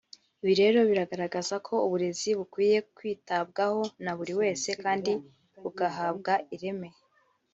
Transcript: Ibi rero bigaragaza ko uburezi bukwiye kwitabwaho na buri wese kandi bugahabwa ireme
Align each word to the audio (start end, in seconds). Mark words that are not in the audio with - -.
Ibi 0.41 0.53
rero 0.61 0.77
bigaragaza 0.89 1.55
ko 1.67 1.73
uburezi 1.85 2.29
bukwiye 2.39 2.77
kwitabwaho 2.95 3.81
na 4.03 4.11
buri 4.17 4.33
wese 4.41 4.69
kandi 4.83 5.11
bugahabwa 5.63 6.33
ireme 6.55 6.89